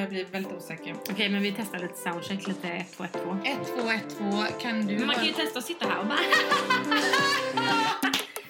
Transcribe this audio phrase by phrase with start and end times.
[0.00, 0.94] Jag blir väldigt osäker.
[1.10, 3.18] Okej, men vi testar lite soundcheck, lite 1, 2, 1, 2.
[3.44, 4.60] 1, 2, 1, 2.
[4.60, 4.98] Kan du...
[4.98, 6.18] Men man kan ju testa att sitta här och bara...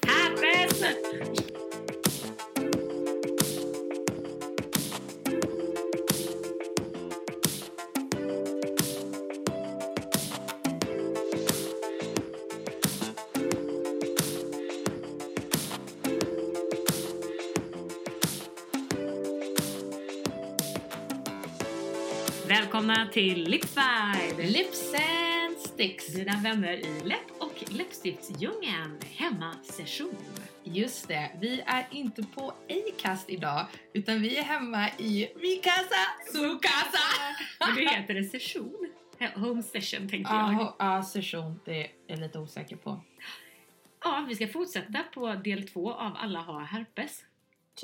[0.06, 1.47] Happens!
[22.78, 24.50] Välkomna till Lipfive!
[24.50, 26.06] Lips and sticks.
[26.06, 30.16] Dina vänner i läpp och läppstiftsdjungeln hemmasession.
[30.64, 36.32] Just det, vi är inte på Acast idag utan vi är hemma i min casa,
[36.32, 37.34] su casa.
[37.60, 38.88] Men det heter det session?
[39.34, 40.52] Home session tänkte jag.
[40.52, 43.00] Ja, ja, session, det är jag lite osäker på.
[44.04, 47.24] Ja, vi ska fortsätta på del två av Alla har herpes.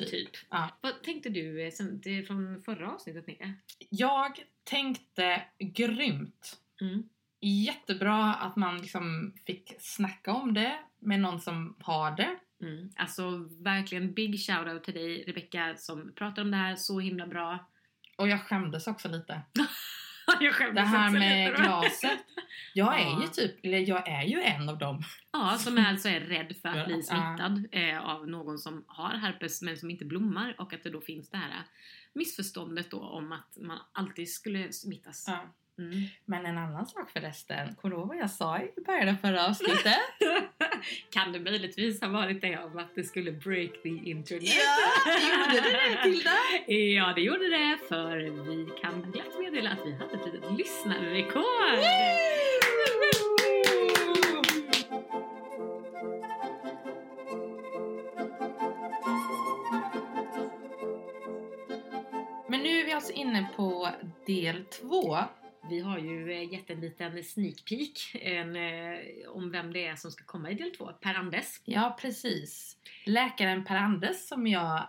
[0.02, 0.30] Typ.
[0.50, 0.78] Ja.
[0.80, 3.54] Vad tänkte du eh, som, från förra avsnittet Nicke?
[3.90, 6.60] Jag tänkte grymt.
[6.80, 7.08] Mm.
[7.40, 12.38] Jättebra att man liksom fick snacka om det med någon som har det.
[12.62, 12.90] Mm.
[12.96, 17.70] Alltså verkligen big shoutout till dig Rebecca som pratar om det här så himla bra.
[18.16, 19.42] Och jag skämdes också lite.
[20.74, 22.18] Det här med glaset.
[22.74, 25.02] Jag är ju typ, eller jag är ju en av dem.
[25.32, 29.14] Ja, som är alltså är rädd för att bli smittad eh, av någon som har
[29.14, 31.62] herpes men som inte blommar och att det då finns det här
[32.14, 35.24] missförståndet då om att man alltid skulle smittas.
[35.28, 35.54] Ja.
[35.78, 36.02] Mm.
[36.24, 39.46] Men en annan sak förresten, kommer du ihåg vad jag sa i början av förra
[39.46, 39.98] avsnittet?
[41.10, 44.42] kan det möjligtvis ha varit det om att det skulle break the internet?
[45.22, 46.30] gjorde det det Tilda?
[46.96, 51.44] Ja, det gjorde det för vi kan glatt meddela att vi hade ett litet lyssnarrekord!
[62.48, 63.88] Men nu är vi alltså inne på
[64.26, 65.18] del två.
[65.68, 68.98] Vi har ju eh, gett en liten sneak peek en, eh,
[69.28, 70.92] om vem det är som ska komma i del två.
[71.00, 71.60] Per Andes.
[71.64, 72.76] Ja, precis.
[73.04, 74.88] Läkaren Per Anders som jag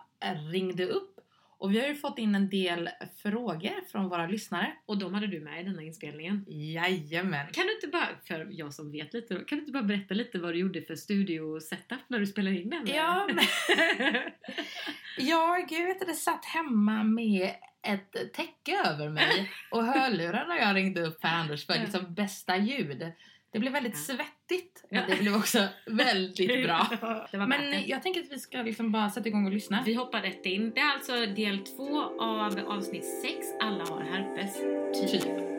[0.51, 1.11] ringde upp.
[1.57, 2.89] Och vi har ju fått in en del
[3.23, 4.73] frågor från våra lyssnare.
[4.85, 6.45] Och de hade du med i denna inspelningen.
[6.47, 7.47] Jajamän.
[7.51, 10.39] Kan du inte bara, för jag som vet lite, kan du inte bara berätta lite
[10.39, 12.87] vad du gjorde för studio-setup när du spelade in den?
[12.87, 13.45] Ja, men
[15.27, 17.51] jag vet inte, satt hemma med
[17.85, 22.57] ett täcke över mig och hörlurar när jag ringde upp Per Anders för liksom bästa
[22.57, 23.11] ljud.
[23.51, 26.87] Det blev väldigt svettigt, men det blev också väldigt bra.
[27.31, 29.83] Men jag tänker att vi ska liksom bara sätta igång och lyssna.
[29.85, 30.71] Vi hoppar rätt in.
[30.75, 33.47] Det är alltså del två av avsnitt sex.
[33.61, 34.57] Alla har herpes.
[35.11, 35.21] Typ.
[35.21, 35.55] Typ.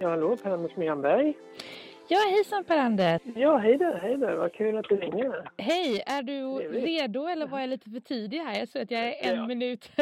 [0.00, 1.34] Ja, hallå, Per-Anders Mjernberg.
[2.08, 3.22] Ja, hejsan Per-Anders!
[3.36, 4.34] Ja, hej där, hej där.
[4.36, 5.50] Vad kul att du ringer.
[5.58, 8.58] Hej, är du redo eller var jag lite för tidig här?
[8.58, 9.46] Jag ser att jag är en Ja.
[9.46, 9.84] minut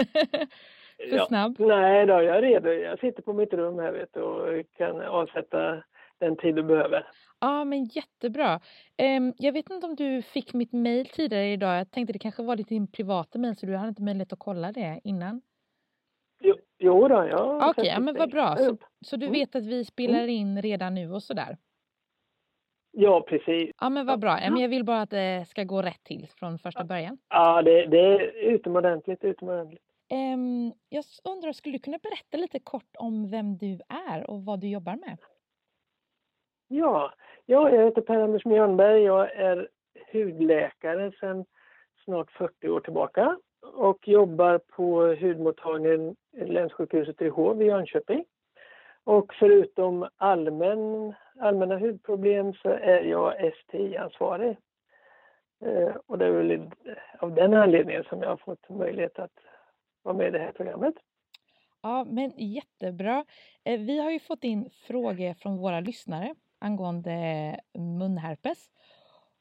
[1.10, 1.26] för Ja.
[1.26, 1.54] snabb.
[1.58, 2.68] Nej då, jag är redo.
[2.70, 5.82] Jag sitter på mitt rum här vet du, och kan avsätta
[6.18, 7.06] den tid du behöver.
[7.40, 8.60] Ja, men jättebra.
[8.96, 11.78] Ehm, jag vet inte om du fick mitt mejl tidigare idag.
[11.78, 14.72] Jag tänkte det kanske var din privata mejl så du hade inte möjlighet att kolla
[14.72, 15.40] det innan.
[16.40, 17.70] Jo, jo då, ja.
[17.70, 18.56] Okej, ja, men vad bra.
[18.56, 19.38] Så, så du Mm.
[19.38, 21.56] vet att vi spelar in redan nu och sådär?
[22.98, 23.70] Ja, precis.
[23.80, 24.38] Ja, men vad bra.
[24.50, 27.18] Men jag vill bara att det ska gå rätt till från första början.
[27.28, 29.82] Ja, det, det är utomordentligt, utomordentligt.
[30.10, 34.60] Ehm, jag undrar, skulle du kunna berätta lite kort om vem du är och vad
[34.60, 35.18] du jobbar med?
[36.68, 37.12] Ja,
[37.46, 39.02] ja jag heter Per-Anders Mjörnberg.
[39.02, 39.68] Jag är
[40.12, 41.44] hudläkare sedan
[42.04, 43.38] snart 40 år tillbaka
[43.74, 48.24] och jobbar på hudmottagningen Länssjukhuset i Hov i Jönköping.
[49.06, 54.56] Och förutom allmän, allmänna hudproblem så är jag STI-ansvarig.
[55.64, 56.70] Eh, och det är väl
[57.18, 59.32] av den anledningen som jag har fått möjlighet att
[60.02, 60.94] vara med i det här programmet.
[61.82, 63.24] Ja, men jättebra.
[63.64, 67.10] Eh, Vi har ju fått in frågor från våra lyssnare angående
[67.78, 68.70] munherpes.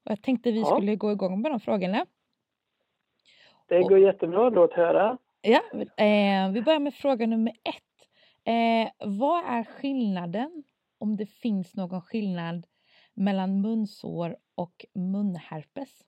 [0.05, 0.65] Och jag tänkte vi Ja.
[0.65, 2.05] skulle gå igång med de frågorna.
[3.67, 5.17] Det går jättebra, låt höra.
[5.41, 5.61] Ja,
[5.97, 7.84] eh, vi börjar med fråga nummer ett.
[8.45, 10.63] Eh, vad är skillnaden,
[10.99, 12.67] om det finns någon skillnad,
[13.13, 16.05] mellan munsår och munherpes?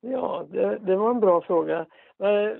[0.00, 1.86] Ja, det, det var en bra fråga.
[2.18, 2.56] Man eh,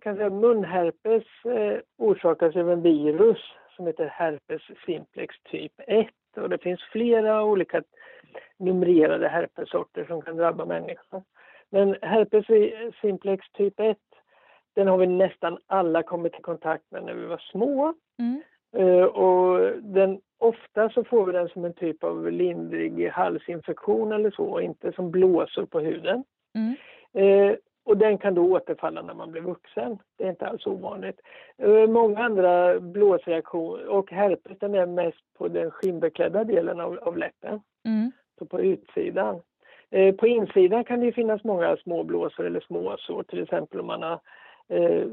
[0.00, 3.38] kan säga att munherpes eh, orsakas av en virus
[3.76, 7.82] som heter herpes simplex typ 1 och det finns flera olika
[8.56, 11.22] numrerade herpessorter som kan drabba människor.
[11.70, 13.98] Men herpes eh, simplex typ 1
[14.74, 17.94] den har vi nästan alla kommit i kontakt med när vi var små.
[18.18, 18.42] Mm.
[18.76, 24.30] Eh, och den, ofta så får vi den som en typ av lindrig halsinfektion eller
[24.30, 26.24] så, inte som blåsor på huden.
[26.54, 26.76] Mm.
[27.12, 27.56] Eh,
[27.86, 29.98] och den kan då återfalla när man blir vuxen.
[30.18, 31.20] Det är inte alls ovanligt.
[31.58, 37.16] Eh, många andra blåsreaktioner och herpes den är mest på den skinnbeklädda delen av, av
[37.16, 38.12] läppen, Mm.
[38.38, 39.40] så på utsidan.
[40.18, 44.20] På insidan kan det finnas många små blåsor eller småsår, till exempel om man har
[44.68, 45.06] eh,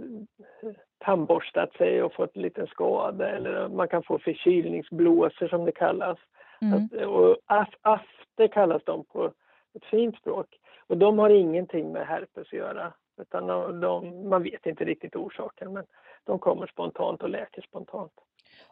[0.97, 6.17] tandborstat sig och fått en liten skada eller man kan få förkylningsblåsor som det kallas.
[6.61, 6.73] Mm.
[6.73, 9.25] Att, och af, after kallas de på
[9.73, 10.59] ett fint språk.
[10.87, 12.93] Och de har ingenting med herpes att göra.
[13.21, 15.83] Utan de, de, man vet inte riktigt orsaken men
[16.23, 18.11] de kommer spontant och läker spontant.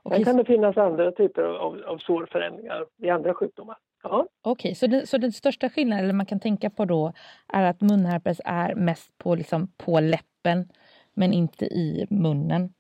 [0.10, 3.78] Sen kan det finnas andra typer av, av sårförändringar i andra sjukdomar.
[4.04, 7.13] Ja, Okej, så, den, så den största skillnaden eller man kan tänka på då
[7.48, 10.69] är att munherpes är mest på, liksom, på läppen
[11.13, 12.74] men inte i munnen.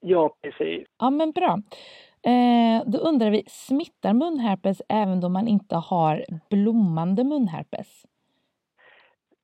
[0.00, 0.86] ja precis.
[0.98, 1.62] Ja, men bra.
[2.24, 8.06] Eh, då undrar vi, smittar munherpes även då man inte har blommande munherpes?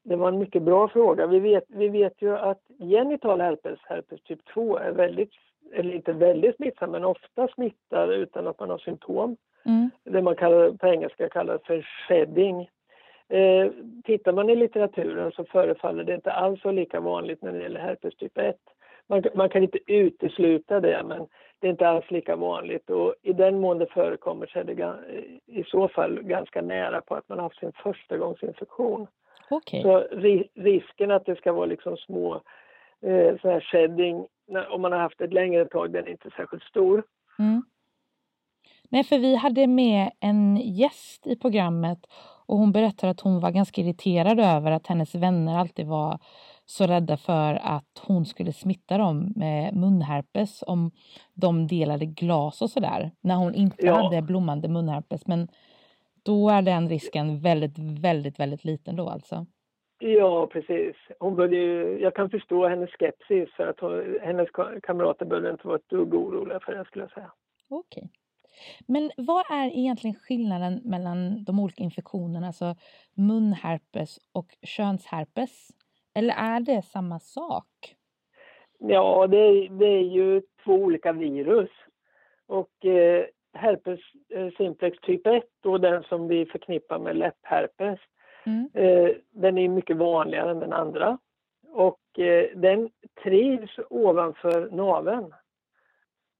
[0.05, 1.27] Det var en mycket bra fråga.
[1.27, 5.31] Vi vet, vi vet ju att genital herpes, herpes typ 2, är väldigt,
[5.73, 9.37] eller inte väldigt smittsam, men ofta smittar utan att man har symptom.
[9.65, 9.91] Mm.
[10.05, 12.71] det man kallar, på engelska kallar för shedding.
[13.29, 13.71] Eh,
[14.05, 17.81] tittar man i litteraturen så förefaller det inte alls så lika vanligt när det gäller
[17.81, 18.57] herpes typ 1.
[19.07, 21.27] Man, man kan inte utesluta det, men
[21.59, 22.91] det är inte alls lika vanligt.
[22.91, 24.95] Och I den mån det förekommer så är det
[25.47, 29.07] i så fall ganska nära på att man har haft sin förstagångsinfektion.
[29.51, 29.83] Okej.
[29.83, 32.35] Så ri, risken att det ska vara liksom små
[33.03, 34.27] eh, så här shedding,
[34.71, 37.03] om man har haft ett längre tag, den är inte särskilt stor.
[37.39, 37.63] Mm.
[38.91, 41.99] Nej, för vi hade med en gäst i programmet
[42.47, 46.19] och hon berättade att hon var ganska irriterad över att hennes vänner alltid var
[46.65, 50.91] så rädda för att hon skulle smitta dem med munherpes om
[51.35, 53.11] de delade glas och sådär.
[53.21, 54.03] När hon inte Ja.
[54.03, 55.27] hade blommande munherpes.
[55.27, 55.49] Men
[56.23, 59.47] då är den risken väldigt, väldigt, väldigt liten då alltså.
[59.99, 60.97] Ja, precis.
[61.19, 65.51] Hon började ju, jag kan förstå hennes skepsis för att hon, hennes ka- kamrater behövde
[65.51, 67.33] inte vara ett dugg oroliga för det skulle jag säga.
[67.69, 68.11] Okej.
[68.87, 72.75] Men vad är egentligen skillnaden mellan de olika infektionerna, alltså
[73.15, 75.69] munherpes och könsherpes?
[76.15, 77.67] Eller är det samma sak?
[78.79, 81.71] Ja, det, är- det är ju två olika virus.
[82.47, 84.01] Och eh, herpes
[84.35, 87.99] eh, simplex typ 1 och den som vi förknippar med läppherpes,
[88.49, 88.69] Mm.
[88.75, 91.19] eh, den är mycket vanligare än den andra.
[91.73, 92.91] Och eh, den
[93.23, 95.35] trivs ovanför naveln.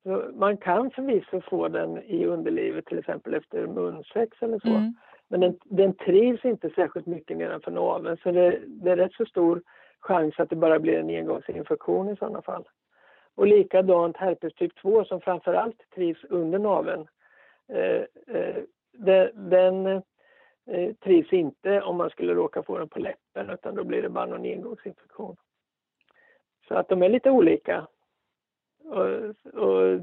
[0.03, 4.69] Så man kan förvisso få den i underlivet till exempel efter munsex eller så.
[4.69, 4.95] Mm.
[5.29, 9.25] Men den, den trivs inte särskilt mycket nedanför naveln så det, det är rätt så
[9.25, 9.63] stor
[10.01, 12.69] chans att det bara blir en engångsinfektion i sådana fall.
[13.35, 17.07] Och likadant herpes typ 2 som framför allt trivs under naveln.
[17.73, 18.03] Eh,
[18.37, 18.57] eh,
[18.93, 20.03] de- den
[20.69, 24.09] eh, trivs inte om man skulle råka få den på läppen utan då blir det
[24.09, 25.37] bara någon engångsinfektion.
[26.69, 27.87] Så att de är lite olika.
[28.85, 29.05] Och,
[29.63, 30.01] och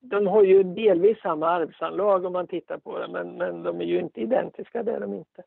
[0.00, 3.84] de har ju delvis samma arvsanlag om man tittar på det, men, men de är
[3.84, 5.42] ju inte identiska, det är de inte.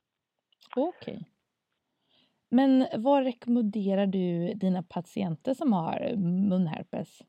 [0.76, 1.14] Okej.
[1.14, 1.20] Okay.
[2.50, 6.16] Men vad rekommenderar du dina patienter som har
[6.50, 7.22] munherpes?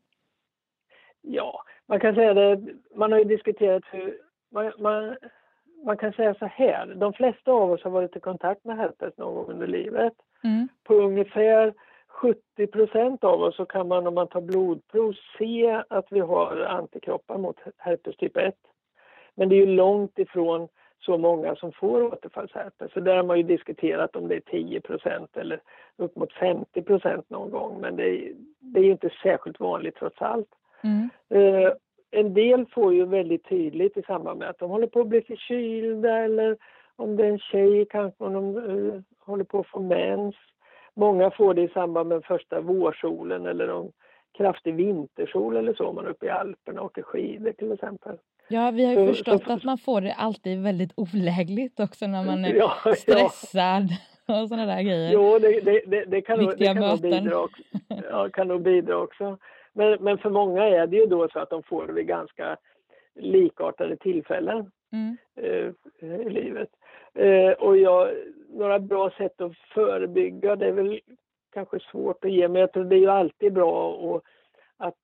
[1.21, 5.17] Ja, man kan säga det, man har ju diskuterat hur, man, man,
[5.85, 9.17] man kan säga så här, de flesta av oss har varit i kontakt med herpes
[9.17, 10.13] någon gång under livet.
[10.45, 10.69] Mm.
[10.85, 11.75] På ungefär
[12.09, 16.57] 70 procent av oss så kan man om man tar blodprov se att vi har
[16.61, 18.55] antikroppar mot herpes typ 1.
[19.35, 20.69] Men det är ju långt ifrån
[21.01, 22.93] så många som får återfallsherpes.
[22.93, 25.61] Så där har man ju diskuterat om det är 10 procent eller
[25.97, 27.81] upp mot 50 procent någon gång.
[27.81, 30.49] Men det är, det är inte särskilt vanligt trots allt.
[30.83, 31.11] Mm.
[31.35, 31.73] Uh,
[32.11, 35.23] en del får ju väldigt tydligt i samband med att de håller på att bli
[35.23, 36.57] förkylda eller
[36.97, 40.35] om det är en tjej kanske om de uh, håller på att få mens.
[40.95, 43.93] Många får det i samband med första vårsolen eller om
[44.37, 48.17] kraftig vintersol eller så, om man är uppe i Alperna och åker skidor till exempel.
[48.49, 52.07] Ja, vi har ju så, förstått så, att man får det alltid väldigt olägligt också
[52.07, 53.88] när man är ja, stressad
[54.26, 54.43] ja.
[54.43, 55.12] och sådana där grejer.
[55.12, 57.62] Jo, det, det, det, det kan, nog, det kan nog bidra också.
[58.11, 59.38] Ja, kan nog bidra också.
[59.73, 62.57] Men, men för många är det ju då så att de får det vid ganska
[63.15, 65.17] likartade tillfällen mm.
[65.37, 66.69] eh, i livet.
[67.15, 68.11] Eh, och jag,
[68.49, 71.00] några bra sätt att förebygga, det är väl
[71.53, 74.23] kanske svårt att ge, men jag tror det är ju alltid bra och
[74.77, 74.97] att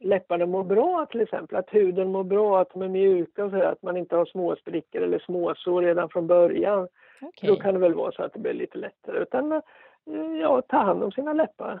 [0.00, 3.62] läpparna mår bra till exempel, att huden mår bra, att de är mjuka och så
[3.62, 6.88] att man inte har småsprickor eller småsår redan från början.
[7.22, 7.50] Okay.
[7.50, 9.22] Då kan det väl vara så att det blir lite lättare.
[9.22, 9.60] Utan eh,
[10.40, 11.80] ja, ta hand om sina läppar.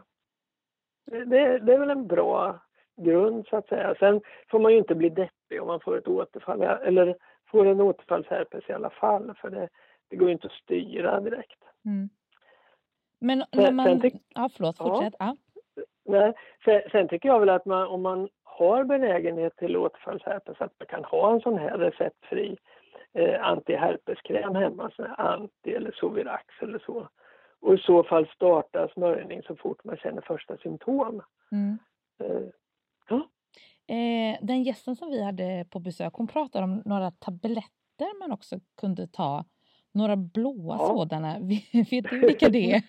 [1.10, 2.58] Det, det är väl en bra
[2.96, 3.94] grund så att säga.
[3.98, 7.80] Sen får man ju inte bli deppig om man får ett återfall, eller får en
[7.80, 9.68] återfallsherpes i alla fall, för det,
[10.08, 11.64] det går ju inte att styra direkt.
[11.84, 12.08] Mm.
[13.18, 13.86] Men när man...
[13.86, 15.14] Sen, sen ja, förlåt, fortsätt.
[15.18, 15.36] Ja.
[16.04, 16.32] Nej,
[16.64, 20.86] sen, sen, tycker jag väl att man, om man har benägenhet till återfallsherpes, att man
[20.86, 22.56] kan ha en sån här receptfri
[23.12, 27.08] eh, antiherpeskräm hemma, sån här anti eller Sovirax eller så.
[27.60, 31.22] Och i så fall starta smörjning så fort man känner första symptom.
[31.52, 31.78] Mm.
[32.24, 32.48] Eh,
[33.08, 33.28] ja.
[33.94, 38.56] Eh, den gästen som vi hade på besök, hon pratade om några tabletter man också
[38.80, 39.44] kunde ta
[39.92, 40.86] några blåa ja.
[40.86, 41.36] sådana.
[41.90, 42.82] Vet du vilka det är?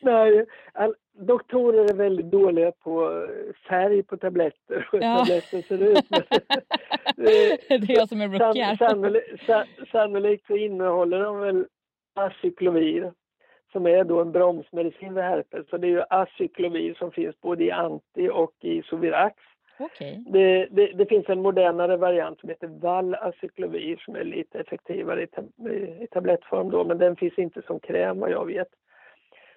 [0.04, 3.26] Nej, all, doktorer är väldigt dåliga på
[3.68, 4.88] färg på tabletter.
[4.92, 5.18] Ja.
[5.18, 6.08] tabletter ser ut.
[7.68, 8.76] det är jag som är rockar.
[8.76, 9.50] Sannolikt,
[9.92, 11.66] sannolikt så innehåller de väl
[12.16, 13.12] acyklovir
[13.72, 15.68] som är då en bromsmedicin vid herpes.
[15.68, 19.36] Så det är ju acyklovir som finns både i anti och i Sovirax.
[19.78, 20.24] Okay.
[20.26, 25.26] Det, det, det, finns en modernare variant som heter Val-acyklovir som är lite effektivare i,
[25.26, 28.68] tab i, tablettform då, men den finns inte som kräm vad jag vet.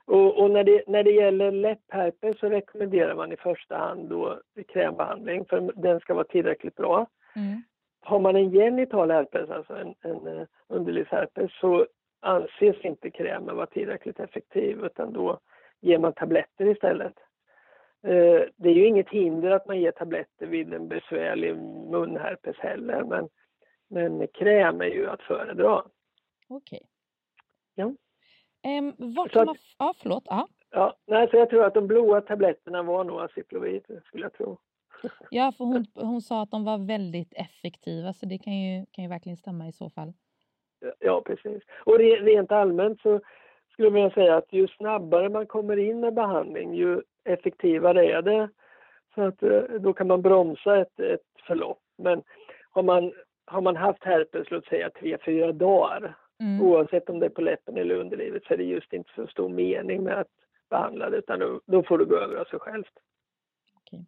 [0.06, 4.40] Och, och, när, det, när det gäller läppherpes så rekommenderar man i första hand då
[4.68, 7.08] krämbehandling för den ska vara tillräckligt bra.
[7.36, 7.64] Mm.
[8.02, 11.86] Har man en genital herpes, alltså en, en uh, underlivsherpes, så
[12.20, 15.40] anses inte krämen vara tillräckligt effektiv utan då
[15.82, 17.14] ger man tabletter istället.
[18.04, 21.56] Eh, det är ju inget hinder att man ger tabletter vid en besvärlig
[21.92, 23.30] munherpes heller, men,
[23.88, 25.84] men kräm är ju att föredra.
[26.48, 26.80] Okej.
[26.80, 26.80] Okay.
[27.76, 27.86] Ja.
[28.78, 29.56] Um, vad kan att, man...
[29.78, 30.24] Ja, förlåt.
[30.26, 30.48] Ja.
[30.72, 34.58] Ja, nej, så jag tror att de blåa tabletterna var nog aciplovir, skulle jag tro.
[35.30, 39.04] Ja, för hon, hon sa att de var väldigt effektiva, så det kan ju, kan
[39.04, 40.14] ju verkligen stämma i så fall.
[41.00, 41.64] Ja, precis.
[41.86, 43.20] Och rent allmänt så
[43.72, 48.50] skulle jag säga att ju snabbare man kommer in med behandling, ju effektivare är det.
[49.16, 51.82] Så att eh, då kan man bromsa ett, ett förlopp.
[51.98, 52.24] Men
[52.72, 53.14] har man,
[53.46, 56.62] har man haft herpes, låt säga tre, fyra dagar, mm.
[56.62, 59.50] oavsett om det är på läppen eller underlivet, så är det just inte så stor
[59.50, 60.32] mening med att
[60.70, 62.94] behandla det, utan då, då får det gå över av sig självt.
[63.82, 64.00] Okay.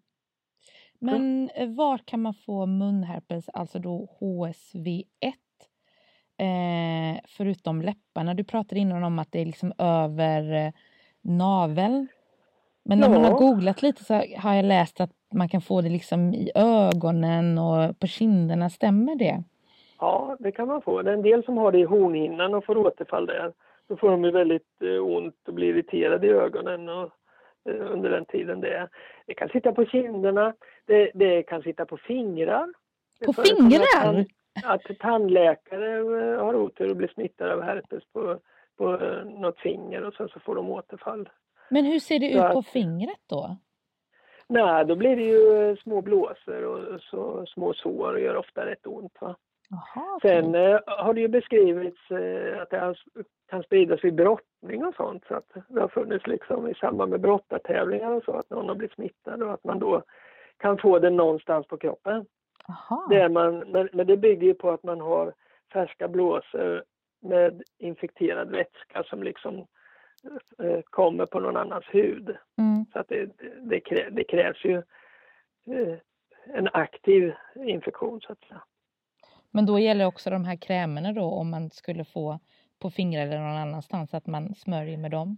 [0.99, 1.75] Men mm.
[1.75, 5.33] var kan man få munherpes, alltså då HSV1?
[6.41, 8.33] Eh, förutom läpparna.
[8.33, 10.71] Du pratade innan om att det är liksom över eh,
[11.21, 12.07] naveln.
[12.83, 13.13] Men när ja.
[13.13, 16.51] man har googlat lite så har jag läst att man kan få det liksom i
[16.55, 18.69] ögonen och på kinderna.
[18.69, 19.43] Stämmer det?
[19.99, 21.01] Ja, det kan man få.
[21.01, 23.53] Det är en del som har det i hornhinnan och får återfall där.
[23.87, 27.09] Då får de ju väldigt eh, ont och blir irriterade i ögonen och,
[27.69, 28.89] eh, under den tiden det är.
[29.25, 30.53] Det kan sitta på kinderna,
[30.85, 32.67] det, det kan sitta på fingrar.
[33.25, 34.25] På fingrar?
[34.63, 38.39] Att, att tandläkare eh, har otur och blir smittade av herpes på,
[38.77, 41.29] på något finger och sen så får de återfall.
[41.69, 43.57] Men hur ser det ut att, på fingret då?
[44.47, 48.87] Nej, då blir det ju små blåsor och så, små sår och gör ofta rätt
[48.87, 49.17] ont.
[49.21, 49.35] Va?
[49.73, 50.41] Aha, okay.
[50.41, 52.95] Sen eh, har det ju beskrivits eh, att det
[53.49, 55.23] kan spridas vid brottning och sånt.
[55.27, 58.75] Så att det har funnits liksom i samband med brottartävlingar och så att någon har
[58.75, 60.03] blivit smittad och att man då
[60.57, 62.25] kan få det någonstans på kroppen.
[62.67, 63.07] Aha.
[63.09, 65.33] Där man, men, men det bygger ju på att man har
[65.73, 66.83] färska blåsor
[67.21, 69.57] med infekterad vätska som liksom
[70.63, 72.37] eh, kommer på någon annans hud.
[72.57, 72.85] Mm.
[72.93, 73.29] Så att det,
[73.61, 74.77] det, krä, det krävs ju
[75.65, 75.97] eh,
[76.45, 78.61] en aktiv infektion så att säga.
[79.51, 82.39] Men då gäller också de här krämerna då om man skulle få
[82.79, 85.37] på fingrar eller någon annanstans att man smörjer med dem?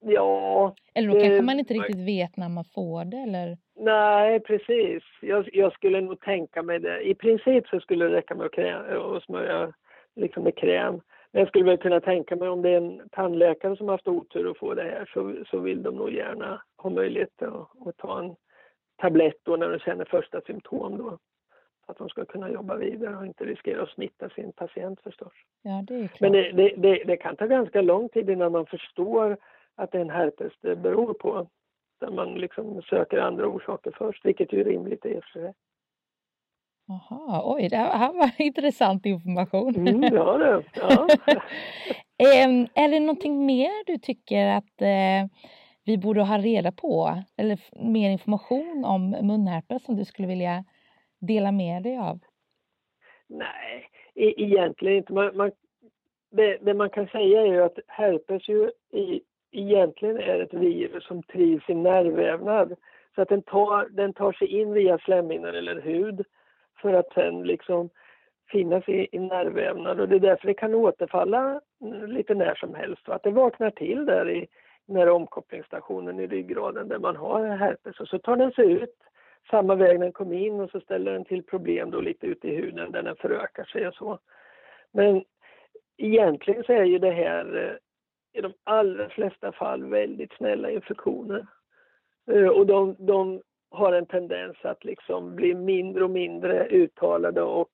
[0.00, 3.58] Ja, Eller då kanske man inte riktigt vet när man får det eller?
[3.76, 5.02] nej precis.
[5.22, 7.00] Jag, jag skulle nog tänka mig det.
[7.00, 8.76] I princip så skulle det räcka med att, krä,
[9.16, 9.72] att smörja
[10.16, 11.00] liksom med kräm.
[11.32, 14.08] Men jag skulle väl kunna tänka mig om det är en tandläkare som har haft
[14.08, 17.96] otur att få det här så, så vill de nog gärna ha möjlighet att, att
[17.96, 18.34] ta en
[18.96, 21.18] tablett då när de känner första symptom då.
[21.86, 25.32] Att de ska kunna jobba vidare och inte riskera att smitta sin patient förstås.
[25.62, 26.20] Ja, det är klart.
[26.20, 29.36] Men det, det, det, det kan ta ganska lång tid innan man förstår
[29.80, 31.48] att det är en herpes det beror på.
[32.00, 35.54] Där man liksom söker andra orsaker först, vilket ju är rimligt och för sig.
[36.86, 39.76] Jaha, oj, det här var intressant information.
[39.76, 41.08] Mm, ja, det, ja.
[42.74, 45.30] Är det någonting mer du tycker att eh,
[45.84, 47.22] vi borde ha reda på?
[47.36, 47.60] Eller
[47.92, 50.64] mer information om munherpes som du skulle vilja
[51.20, 52.18] dela med dig av?
[53.26, 55.12] Nej, e- egentligen inte.
[55.12, 55.50] Man, man,
[56.30, 59.20] det, det man kan säga är ju att herpes ju i,
[59.52, 62.76] egentligen är ett virus som trivs i nervvävnad.
[63.14, 66.24] Så att den tar, den tar sig in via slemhinnor eller hud
[66.82, 67.90] för att sen liksom
[68.50, 71.60] finnas i, i nervvävnad och det är därför det kan återfalla
[72.06, 73.08] lite när som helst.
[73.08, 74.46] Och att det vaknar till där i
[74.86, 78.96] den här omkopplingsstationen i ryggraden där man har herpes och så tar den sig ut
[79.50, 82.56] samma väg den kom in och så ställer den till problem då lite ute i
[82.56, 84.18] huden där den förökar sig och så.
[84.92, 85.24] Men
[85.96, 87.89] egentligen så är ju det här eh,
[88.32, 91.46] i de allra flesta fall väldigt snälla infektioner.
[92.30, 97.72] Eh, och de, de har en tendens att liksom bli mindre och mindre uttalade och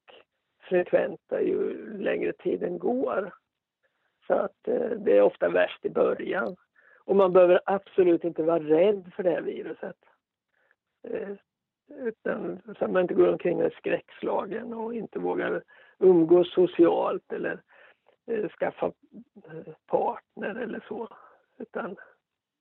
[0.61, 3.35] frekventa ju längre tiden går.
[4.27, 6.57] Så att eh, det är ofta värst i början.
[7.05, 9.97] Och man behöver absolut inte vara rädd för det här viruset.
[11.09, 11.37] Eh,
[11.89, 15.63] utan så att man inte går omkring och är skräckslagen och inte vågar
[15.99, 17.63] umgås socialt eller
[18.59, 21.09] skaffa eh, partner eller så.
[21.59, 21.97] Utan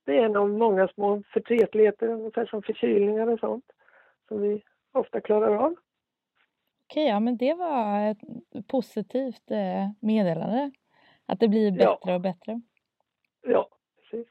[0.04, 3.64] det är en av många små förtretligheter, ungefär som förkylningar och sånt,
[4.28, 5.74] som vi ofta klarar av.
[6.90, 8.18] Okej, ja men det var ett
[8.68, 10.70] positivt eh, meddelande.
[11.26, 11.98] Att det blir Ja.
[12.00, 12.60] bättre och bättre.
[13.42, 13.68] Ja,
[14.00, 14.28] precis.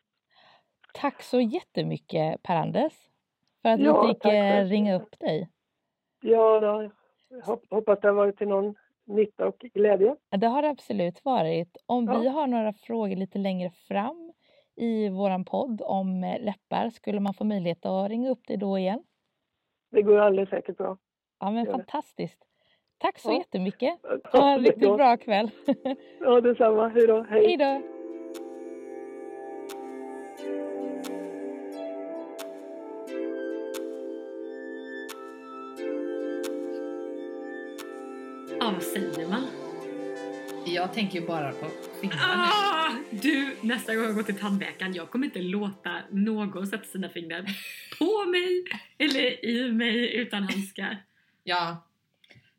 [0.94, 2.94] Tack så jättemycket Per-Anders
[3.62, 5.50] för att Ja, vi fick eh, ringa upp dig.
[6.22, 6.92] Ja, då,
[7.30, 10.16] jag hop- hoppas det har varit till någon nytta och glädje.
[10.38, 11.78] Det har det absolut varit.
[11.86, 12.20] Om Ja.
[12.20, 14.34] vi har några frågor lite längre fram
[14.76, 18.78] i våran podd om eh, läppar, skulle man få möjlighet att ringa upp dig då
[18.78, 19.04] igen?
[19.92, 20.98] Det går alldeles säkert bra.
[21.40, 22.40] Ja, men fantastiskt.
[22.98, 23.38] Tack så Ja.
[23.38, 23.94] jättemycket.
[24.34, 25.50] Ha en riktigt bra kväll.
[26.20, 26.88] Ja, detsamma.
[26.88, 27.22] Hej då.
[27.30, 27.82] Hej då.
[40.86, 41.68] Jag tänker ju bara på
[42.02, 42.44] fingrarna.
[42.54, 47.10] Ah, du, nästa gång jag går till tandläkaren, jag kommer inte låta någon sätta sina
[47.10, 47.46] fingrar
[48.00, 48.66] på mig
[48.98, 50.98] eller i mig utan handskar.
[51.44, 51.88] Ja.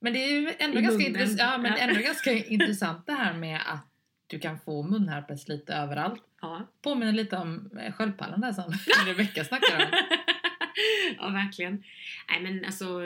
[0.00, 3.34] Men det är ju ändå I ganska, intress- ja, men ändå ganska intressant det här
[3.34, 3.86] med att
[4.26, 6.22] du kan få munherpes lite överallt.
[6.40, 6.66] Ja.
[6.82, 8.72] Påminner lite om eh, sköldpaddan där som
[9.06, 9.90] Rebecka snackar om.
[11.18, 11.84] ja, verkligen.
[12.30, 13.00] Nej, men alltså,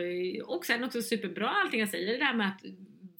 [0.44, 2.61] och sen också superbra allting jag säger, det här med att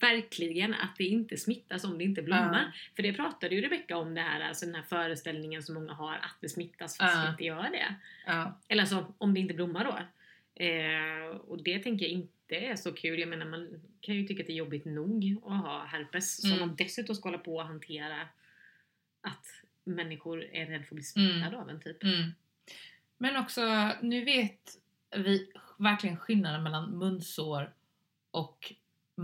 [0.01, 2.73] verkligen att det inte smittas om det inte blommar.
[2.75, 2.93] Ja.
[2.97, 6.15] För det pratade ju Rebecka om det här, alltså den här föreställningen som många har
[6.15, 7.23] att det smittas fast Ja.
[7.25, 7.95] det inte gör det.
[8.27, 8.59] Ja.
[8.69, 9.99] Eller alltså om det inte blommar då.
[10.65, 13.19] Eh, och det tänker jag inte är så kul.
[13.21, 16.45] Jag menar man kan ju tycka att det är jobbigt nog att ha herpes.
[16.45, 16.59] Mm.
[16.59, 18.21] Så man dessutom ska hålla på och hantera
[19.21, 19.47] att
[19.85, 21.61] människor är rädda för att bli smittade Mm.
[21.61, 22.03] av en typ.
[22.03, 22.31] Mm.
[23.19, 24.61] Men också, nu vet
[25.17, 27.73] vi verkligen skillnaden mellan munsår
[28.31, 28.73] och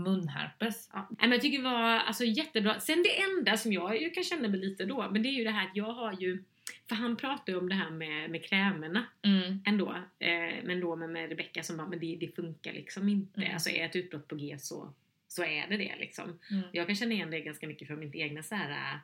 [0.03, 0.89] munherpes.
[0.93, 1.09] Ja.
[1.19, 2.79] Men jag tycker det var alltså, jättebra.
[2.79, 5.43] Sen det enda som jag ju kan känna mig lite då, men det är ju
[5.43, 6.43] det här att jag har ju
[6.89, 9.63] för han pratar ju om det här med, med krämerna Mm.
[9.65, 9.95] ändå.
[10.19, 13.41] Eh, men då med, med Rebecca som bara, men det, det funkar liksom inte.
[13.41, 13.53] Mm.
[13.53, 14.93] Alltså är ett utbrott på G så,
[15.27, 16.39] så är det det liksom.
[16.51, 16.63] Mm.
[16.71, 18.99] Jag kan känna igen det ganska mycket från mitt egna så här,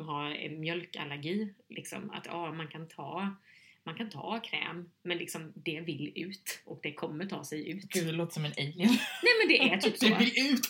[0.00, 1.54] har en mjölkallergi.
[1.68, 3.36] Liksom, att ja, man kan ta
[3.86, 7.88] man kan ta kräm, men liksom det vill ut och det kommer ta sig ut.
[7.88, 8.88] Gud, det låter som en alien.
[9.22, 10.06] Nej men det är typ så.
[10.08, 10.60] Det vill ut!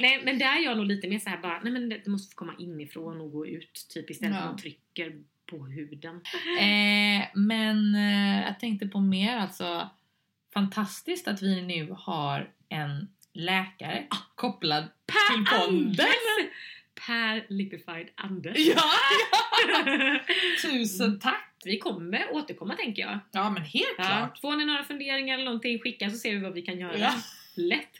[0.00, 2.30] Nej men där är jag nog lite mer så här bara, nej men det, måste
[2.32, 4.44] få komma inifrån och gå ut typ istället för Ja.
[4.44, 5.16] att man trycker
[5.50, 6.20] på huden.
[6.60, 9.90] Eh, men eh, jag tänkte på mer alltså
[10.54, 16.06] fantastiskt att vi nu har en läkare kopplad Per till podden.
[17.06, 18.56] Per Lipified Anders.
[18.58, 18.82] Ja,
[19.68, 20.18] ja.
[20.62, 21.45] Tusen tack!
[21.66, 23.18] Vi kommer återkomma tänker jag.
[23.32, 24.04] Ja, men helt Ja.
[24.04, 24.38] klart.
[24.40, 26.98] Får ni några funderingar eller någonting, skicka så ser vi vad vi kan göra.
[26.98, 27.14] Ja.
[27.54, 27.90] Lätt.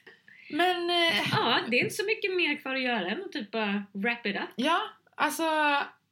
[0.50, 3.50] Men eh, Ja, det är inte så mycket mer kvar att göra än att typ
[3.50, 4.42] bara wrap it up.
[4.56, 4.80] ja,
[5.14, 5.42] alltså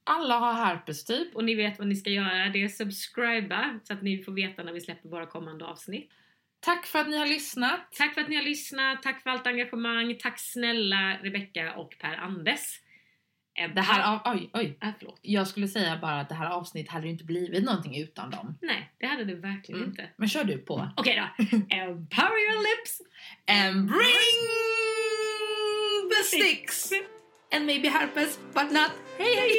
[0.05, 1.37] alla har herpes typ.
[1.37, 2.49] Och ni vet vad ni ska göra.
[2.49, 6.11] Det är subscriba så att ni får veta när vi släpper våra kommande avsnitt.
[6.61, 7.81] Tack för att ni har lyssnat.
[7.93, 12.17] Tack för att ni har lyssnat, tack för allt engagemang, tack snälla Rebecca och Per
[12.17, 12.51] Anders.
[12.51, 12.84] Eh,
[13.75, 14.79] Det här, oj, oj.
[14.83, 15.19] Äh, förlåt.
[15.23, 18.59] Jag skulle säga bara att det här avsnittet hade ju inte blivit någonting utan dem.
[18.63, 19.91] Nej, det hade det verkligen Mm.
[19.91, 20.09] inte.
[20.17, 20.89] Men kör du på.
[20.97, 21.45] Okej då.
[21.77, 23.01] Empower your lips!
[23.47, 24.41] And bring
[26.11, 26.91] the sticks!
[27.55, 28.91] And maybe herpes, but not.
[29.19, 29.51] Hej hej!